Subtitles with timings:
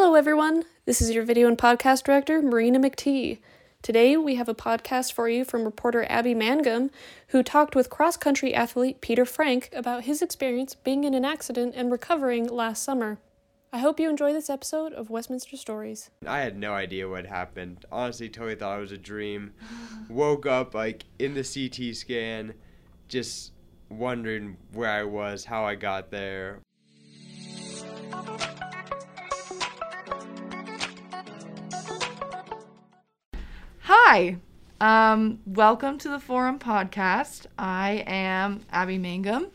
[0.00, 0.62] Hello, everyone.
[0.84, 3.38] This is your video and podcast director, Marina McTee.
[3.82, 6.92] Today, we have a podcast for you from reporter Abby Mangum,
[7.30, 11.74] who talked with cross country athlete Peter Frank about his experience being in an accident
[11.76, 13.18] and recovering last summer.
[13.72, 16.10] I hope you enjoy this episode of Westminster Stories.
[16.24, 17.84] I had no idea what happened.
[17.90, 19.52] Honestly, totally thought it was a dream.
[20.08, 22.54] Woke up like in the CT scan,
[23.08, 23.50] just
[23.88, 26.60] wondering where I was, how I got there.
[34.10, 34.38] Hi.
[34.80, 37.44] Um, welcome to the Forum Podcast.
[37.58, 39.48] I am Abby Mangum,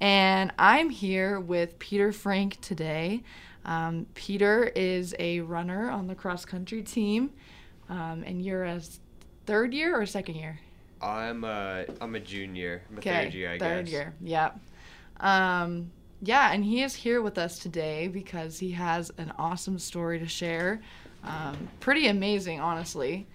[0.00, 3.24] and I'm here with Peter Frank today.
[3.64, 7.32] Um, Peter is a runner on the cross country team,
[7.88, 8.80] um, and you're a
[9.44, 10.60] third year or second year?
[11.02, 12.82] I'm a I'm a junior.
[12.88, 13.92] I'm a third year, I third guess.
[13.92, 14.14] year.
[14.22, 14.60] Yep.
[15.18, 15.90] Um,
[16.22, 20.28] yeah, and he is here with us today because he has an awesome story to
[20.28, 20.80] share.
[21.24, 23.26] Um, pretty amazing, honestly.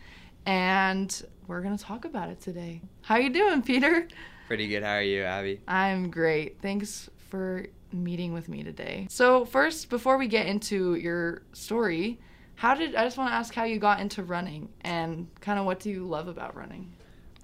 [0.45, 2.81] And we're gonna talk about it today.
[3.01, 4.07] How you doing, Peter?
[4.47, 4.83] Pretty good.
[4.83, 5.61] How are you, Abby?
[5.67, 6.61] I'm great.
[6.61, 9.07] Thanks for meeting with me today.
[9.09, 12.19] So first, before we get into your story,
[12.55, 15.65] how did I just want to ask how you got into running and kind of
[15.65, 16.93] what do you love about running?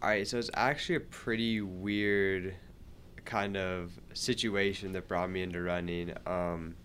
[0.02, 2.54] All right, so it's actually a pretty weird
[3.26, 6.14] kind of situation that brought me into running.
[6.26, 6.76] Um,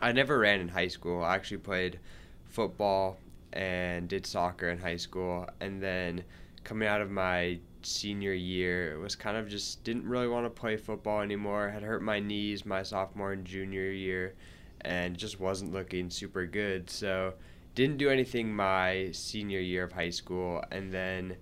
[0.00, 1.22] I never ran in high school.
[1.22, 2.00] I actually played
[2.48, 3.18] football
[3.52, 6.24] and did soccer in high school, and then
[6.64, 10.50] coming out of my senior year, it was kind of just didn't really want to
[10.50, 11.68] play football anymore.
[11.68, 14.34] Had hurt my knees my sophomore and junior year,
[14.82, 16.90] and just wasn't looking super good.
[16.90, 17.34] So
[17.74, 21.36] didn't do anything my senior year of high school, and then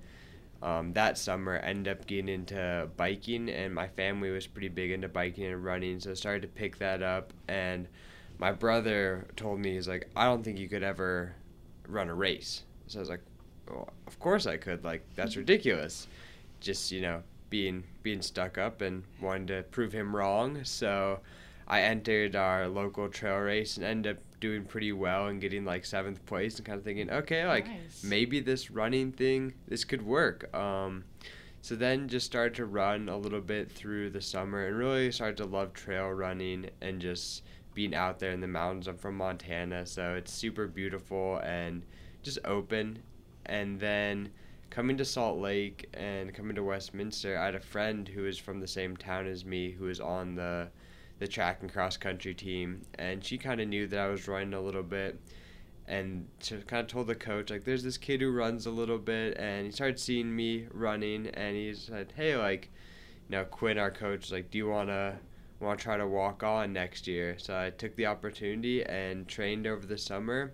[0.64, 5.08] um, that summer ended up getting into biking and my family was pretty big into
[5.08, 7.86] biking and running so started to pick that up and
[8.38, 11.34] my brother told me he's like i don't think you could ever
[11.88, 12.62] run a race.
[12.86, 13.22] So i was like
[13.68, 16.06] well, of course i could like that's ridiculous.
[16.60, 20.64] Just you know being being stuck up and wanting to prove him wrong.
[20.64, 21.20] So
[21.66, 25.86] i entered our local trail race and ended up doing pretty well and getting like
[25.86, 28.04] seventh place and kind of thinking okay like Nice.
[28.04, 30.54] maybe this running thing this could work.
[30.54, 31.04] Um,
[31.62, 35.38] so then just started to run a little bit through the summer and really started
[35.38, 37.42] to love trail running and just
[37.74, 38.86] being out there in the mountains.
[38.86, 41.82] I'm from montana so it's super beautiful and
[42.22, 43.02] just open.
[43.46, 44.30] And then
[44.70, 48.58] coming to salt lake and coming to westminster i had a friend who was from
[48.58, 50.68] the same town as me who was on the
[51.20, 52.82] the track and cross country team.
[52.98, 55.18] And she kind of knew that i was running a little bit.
[55.86, 58.98] And she kind of told the coach like there's this kid who runs a little
[58.98, 59.36] bit.
[59.38, 62.70] And he started seeing me running and he said hey like
[63.28, 65.16] you know quinn our coach like do you want to
[65.60, 69.66] want to try to walk on next year so i took the opportunity and trained
[69.66, 70.52] over the summer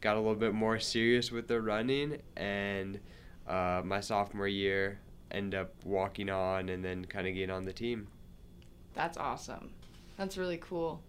[0.00, 3.00] got a little bit more serious with the running and
[3.48, 7.72] uh, my sophomore year end up walking on and then kind of getting on the
[7.72, 8.06] team
[8.94, 9.70] That's awesome.
[10.16, 11.02] That's really cool.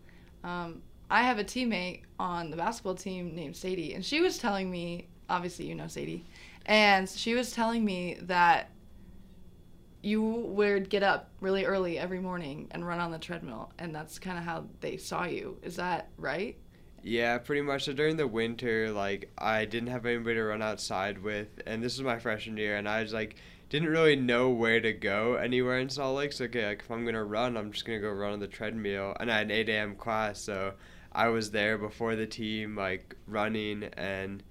[0.44, 4.72] Um, I have a teammate on the basketball team named Sadie, and she was telling
[4.72, 6.26] me, obviously, you know Sadie,
[6.66, 8.70] and she was telling me that
[10.04, 14.20] you would get up really early every morning and run on the treadmill, and that's
[14.20, 15.58] kind of how they saw you.
[15.64, 16.58] Is that right?
[17.02, 17.86] Yeah, pretty much.
[17.86, 21.98] So during the winter, like I didn't have anybody to run outside with, and this
[21.98, 23.38] was my freshman year, and I was like
[23.70, 26.34] didn't really know where to go anywhere in Salt Lake.
[26.34, 29.16] So okay, like if I'm gonna run, I'm just gonna go run on the treadmill,
[29.20, 29.96] and I had an 8 a.m.
[29.96, 30.74] class, so
[31.12, 34.44] I was there before the team, like running, and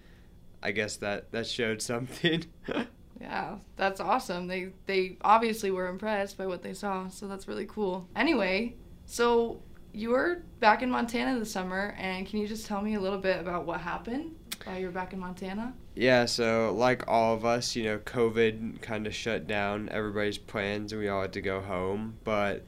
[0.62, 2.46] I guess that that showed something.
[3.22, 4.49] Yeah, that's awesome.
[4.49, 8.09] They they obviously were impressed by what they saw, so that's really cool.
[8.16, 8.75] Anyway,
[9.06, 9.62] so
[9.93, 13.21] you were back in Montana this summer, and can you just tell me a little
[13.21, 14.34] bit about what happened
[14.65, 15.72] while you were back in Montana?
[15.94, 20.93] Yeah, so like all of us, you know, COVID kind of shut down everybody's plans
[20.93, 22.15] and we all had to go home.
[22.25, 22.65] But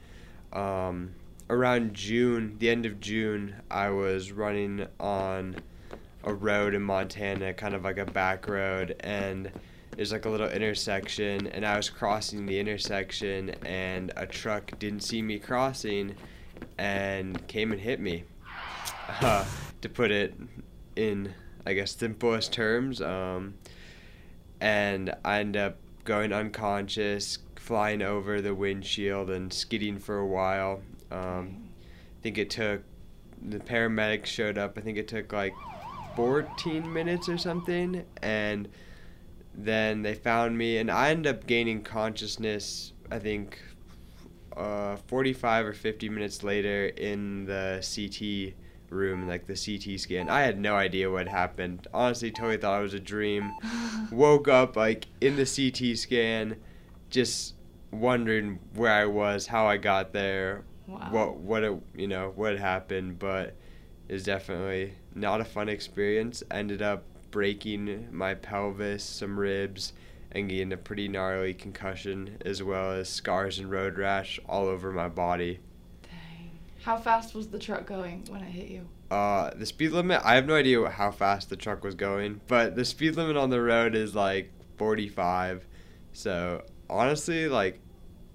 [0.53, 1.15] um,
[1.49, 5.57] around June, the end of June, I was running on
[6.23, 9.51] a road in Montana, kind of like a back road, and
[9.95, 15.01] there's like a little intersection, and I was crossing the intersection, and a truck didn't
[15.01, 16.15] see me crossing
[16.77, 18.23] and came and hit me.
[19.21, 19.45] Uh,
[19.81, 20.33] to put it
[20.95, 21.31] in
[21.65, 23.01] I guess simplest terms.
[23.01, 23.55] Um,
[24.61, 30.81] and I end up going unconscious, flying over the windshield, and skidding for a while.
[31.11, 31.69] Um,
[32.19, 32.83] I think it took
[33.41, 34.77] the paramedics showed up.
[34.77, 35.53] I think it took like
[36.15, 38.67] 14 minutes or something, and
[39.57, 42.93] then they found me, and I ended up gaining consciousness.
[43.11, 43.59] I think
[44.55, 48.55] uh, 45 or 50 minutes later in the CT
[48.89, 50.29] room, like the CT scan.
[50.29, 51.87] I had no idea what happened.
[51.93, 53.51] Honestly, totally thought it was a dream.
[54.11, 56.57] Woke up like in the CT scan,
[57.09, 57.55] just
[57.91, 61.07] wondering where I was, how I got there, Wow.
[61.11, 63.17] what what it, you know what happened.
[63.19, 63.55] But
[64.07, 66.43] it's definitely not a fun experience.
[66.51, 67.03] Ended up
[67.39, 69.91] breaking my pelvis, some ribs,
[70.31, 74.89] and getting a pretty gnarly concussion, as well as scars and road rash all over
[74.89, 75.59] my body.
[76.01, 76.49] Dang.
[76.83, 78.87] How fast was the truck going when it hit you?
[79.11, 82.77] Uh, the speed limit, I have no idea how fast the truck was going, but
[82.77, 85.67] the speed limit on the road is like 45.
[86.13, 87.81] So, honestly, like,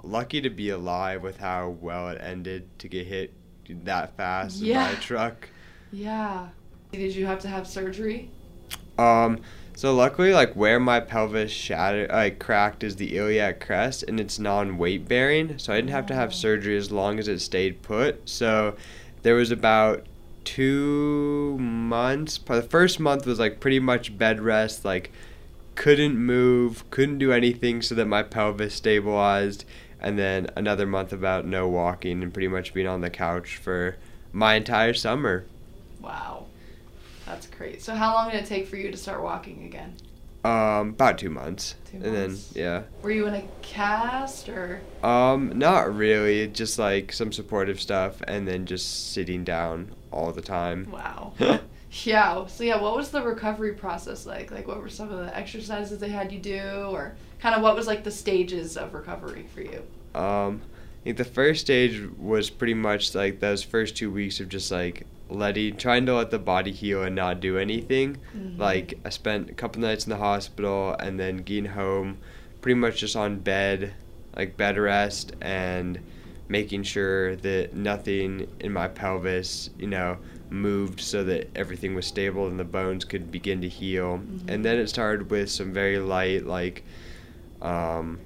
[0.04, 3.32] lucky to be alive with how well it ended to get hit
[3.66, 4.92] that fast Yeah.
[4.92, 5.48] by a truck.
[5.90, 6.48] Yeah.
[6.92, 8.30] Did you have to have surgery?
[9.00, 9.40] Um,
[9.74, 14.38] so luckily, like where my pelvis shattered, like cracked, is the iliac crest, and it's
[14.38, 15.58] non-weight bearing.
[15.58, 18.28] So I didn't have to have surgery as long as it stayed put.
[18.28, 18.76] So
[19.22, 20.04] there was about
[20.44, 22.36] two months.
[22.38, 25.10] The first month was like pretty much bed rest, like
[25.76, 29.64] couldn't move, couldn't do anything, so that my pelvis stabilized.
[29.98, 33.96] And then another month about no walking and pretty much being on the couch for
[34.32, 35.46] my entire summer.
[36.00, 36.46] Wow.
[37.30, 37.80] That's great.
[37.82, 39.94] So how long did it take for you to start walking again?
[40.44, 41.76] Um, about two months.
[41.90, 42.48] Two and months.
[42.48, 42.82] then yeah.
[43.02, 44.80] Were you in a cast or?
[45.02, 46.48] Um, not really.
[46.48, 50.90] Just like some supportive stuff, and then just sitting down all the time.
[50.90, 51.32] Wow.
[52.04, 52.46] Yeah.
[52.46, 54.52] So yeah, what was the recovery process like?
[54.52, 57.74] Like, what were some of the exercises they had you do, or kind of what
[57.74, 59.82] was like the stages of recovery for you?
[60.14, 60.60] Um,
[61.00, 64.70] I think the first stage was pretty much like those first two weeks of just
[64.70, 68.18] like letting, trying to let the body heal and not do anything.
[68.36, 68.58] Mhm.
[68.58, 72.18] Like I spent a couple nights in the hospital, and then getting home,
[72.60, 73.94] pretty much just on bed,
[74.36, 75.98] like bed rest, and
[76.48, 80.16] making sure that nothing in my pelvis, you know,
[80.50, 84.18] moved so that everything was stable and the bones could begin to heal.
[84.18, 84.50] Mhm.
[84.50, 86.82] And then it started with some very light, like,
[87.62, 88.18] um,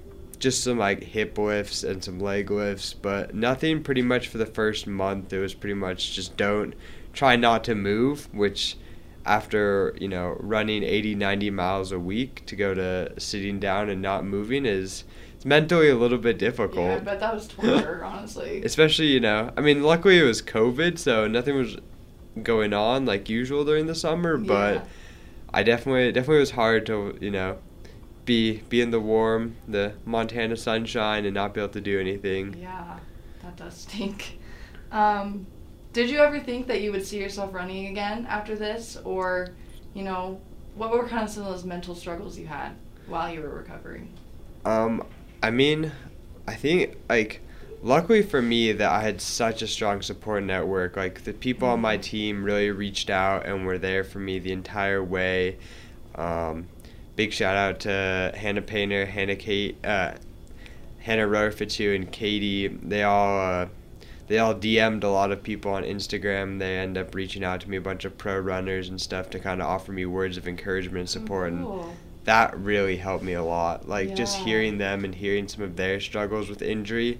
[0.45, 4.45] just some like hip lifts and some leg lifts, but nothing pretty much for the
[4.45, 5.33] first month.
[5.33, 6.73] It was pretty much just don't
[7.13, 8.77] try not to move, which
[9.25, 13.99] after, you know, running 80, 90 miles a week to go to sitting down and
[14.01, 15.03] not moving is
[15.35, 18.61] it's mentally a little bit difficult Yeah, I bet that was torture, honestly.
[18.63, 21.77] especially you know i mean luckily it was covid so nothing was
[22.43, 24.83] going on like usual during the summer but Yeah.
[25.53, 27.57] i definitely definitely was hard to you know
[28.25, 32.55] be be in the warm the montana sunshine and not be able to do anything
[32.59, 32.97] Yeah,
[33.43, 34.39] that does stink.
[34.91, 35.45] Um,
[35.93, 39.49] did you ever think that you would see yourself running again after this, or,
[39.93, 40.39] you know,
[40.75, 42.71] what were kind of some of those mental struggles you had
[43.07, 44.11] while you were recovering?
[44.65, 45.03] um
[45.43, 45.91] i mean
[46.47, 47.39] i think like
[47.83, 51.79] luckily for me that i had such a strong support network like the people on
[51.79, 52.01] my Mhm.
[52.01, 55.57] team really reached out and were there for me the entire way
[56.15, 56.65] um,
[57.15, 60.13] big shout out to hannah painter hannah kate uh,
[60.99, 63.67] hannah Rorfitu and katie they all uh,
[64.27, 66.57] they all DM'd a lot of people on Instagram.
[66.57, 69.39] They end up reaching out to me, a bunch of pro runners and stuff, to
[69.39, 71.53] kind of offer me words of encouragement and support.
[71.53, 71.95] And Cool.
[72.23, 73.87] that really helped me a lot.
[73.87, 77.19] Like just hearing them and hearing some of their struggles with injury.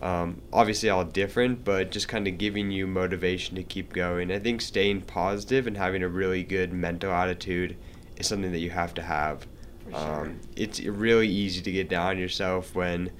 [0.00, 4.32] Um, obviously, all different, but just kind of giving you motivation to keep going.
[4.32, 7.76] I think staying positive and having a really good mental attitude
[8.20, 9.46] is something that you have to have.
[9.88, 9.96] Sure.
[9.96, 13.10] Um, it's really easy to get down on yourself when,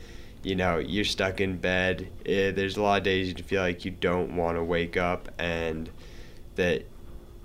[0.42, 2.08] you know, you're stuck in bed.
[2.26, 5.28] Eh, there's a lot of days you feel like you don't want to wake up
[5.38, 5.90] and
[6.54, 6.84] that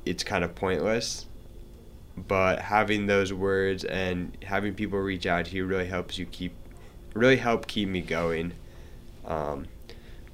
[0.06, 1.26] it's kind of pointless.
[2.18, 6.54] But having those words and having people reach out to you really helps you keep,
[7.14, 8.54] really help keep me going.
[9.26, 9.68] Um,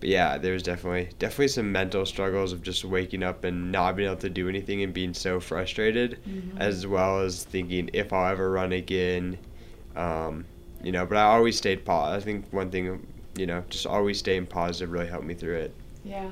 [0.02, 4.10] but yeah, there's definitely definitely some mental struggles of just waking up and not being
[4.10, 6.60] able to do anything and being so frustrated, Mhm.
[6.60, 9.38] as well as thinking if I'll ever run again.
[9.96, 10.46] Um,
[10.84, 12.22] you know, but I always stayed positive.
[12.22, 13.06] I think one thing,
[13.38, 15.74] you know, just always staying positive really helped me through it.
[16.04, 16.32] Yeah,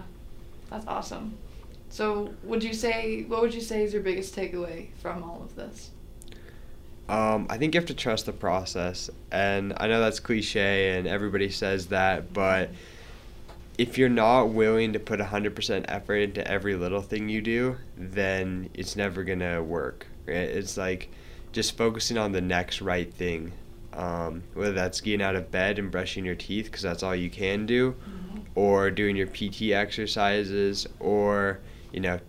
[0.71, 1.37] that's awesome.
[1.91, 5.55] So, would you say what would you say is your biggest takeaway from all of
[5.55, 5.91] this?
[7.07, 11.07] Um, I think you have to trust the process, and I know that's cliche, and
[11.07, 12.69] everybody says that, but
[13.79, 18.69] if you're not willing to put 100% effort into every little thing you do, then
[18.73, 20.05] it's never gonna work.
[20.27, 20.35] Right?
[20.35, 21.09] It's like
[21.53, 23.53] just focusing on the next right thing,
[23.93, 27.29] um, whether that's getting out of bed and brushing your teeth because that's all you
[27.29, 27.95] can do,
[28.53, 31.61] or doing your PT exercises, or
[31.93, 32.19] you know,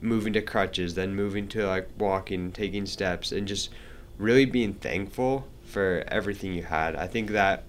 [0.00, 3.70] moving to crutches, then moving to like walking, taking steps, and just
[4.18, 6.96] really being thankful for everything you had.
[6.96, 7.62] I think that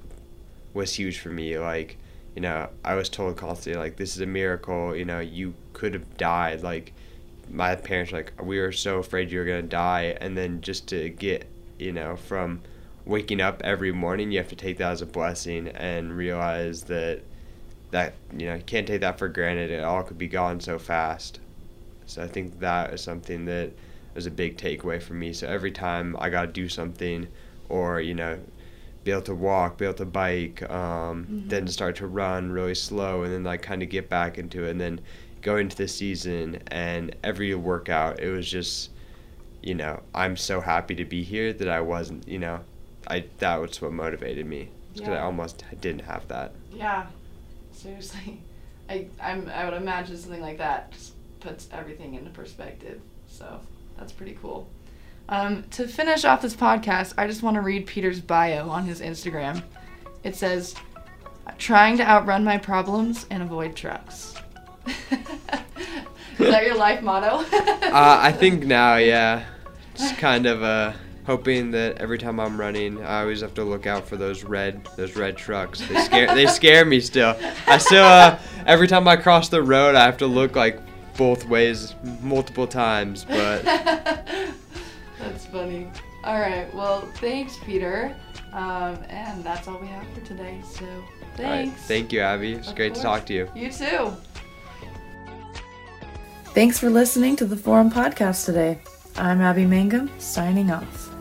[0.73, 1.59] was huge for me.
[1.59, 1.97] Like,
[2.37, 4.95] you know, I was told constantly like this is a miracle.
[4.95, 6.61] You know, you could have died.
[6.61, 6.93] Like
[7.49, 11.09] my parents like we were so afraid you were gonna die, and then just to
[11.09, 11.47] get
[11.79, 12.61] you know from
[13.05, 17.23] waking up every morning, you have to take that as a blessing and realize that
[17.89, 19.71] that you know you can't take that for granted.
[19.71, 21.39] It all could be gone so fast.
[22.05, 23.71] So I think that is something that
[24.13, 25.33] was a big takeaway for me.
[25.33, 27.29] So every time I got to do something,
[27.67, 28.37] or you know,
[29.07, 31.47] be able to walk, be able to bike, um, mm-hmm.
[31.47, 34.71] then start to run really slow, and then like kind of get back into it,
[34.71, 34.99] and then
[35.41, 38.89] go into the season and every workout, it was just,
[39.63, 42.59] you know, I'm so happy to be here that I wasn't, you know,
[43.07, 45.15] I that was what motivated me because yeah.
[45.15, 46.53] I almost didn't have that.
[46.73, 47.05] Yeah,
[47.71, 48.41] seriously,
[48.89, 52.99] I I'm I would imagine something like that just puts everything into perspective.
[53.29, 53.61] So
[53.97, 54.67] that's pretty cool.
[55.29, 59.01] Um, to finish off this podcast, I just want to read Peter's bio on his
[59.01, 59.61] Instagram.
[60.23, 60.75] It says,
[61.57, 64.35] "Trying to outrun my problems and avoid trucks."
[66.39, 67.43] Is that your life motto?
[67.57, 69.43] uh, I think now, yeah.
[69.95, 70.93] Just kind of uh,
[71.25, 74.87] hoping that every time I'm running, I always have to look out for those red
[74.95, 75.81] those red trucks.
[75.81, 77.35] They scare they scare me still.
[77.65, 80.79] I still uh, every time I cross the road, I have to look like
[81.17, 83.25] both ways multiple times.
[83.25, 83.65] But.
[86.23, 86.73] All right.
[86.73, 88.15] Well, thanks, Peter.
[88.53, 90.61] Um, and that's all we have for today.
[90.63, 90.85] So
[91.35, 91.71] thanks.
[91.71, 91.79] Right.
[91.81, 92.53] Thank you, Abby.
[92.53, 92.99] It's great course.
[92.99, 93.49] to talk to you.
[93.55, 94.13] You too.
[96.53, 98.79] Thanks for listening to the Forum Podcast today.
[99.15, 101.16] I'm Abby Mangum, signing off.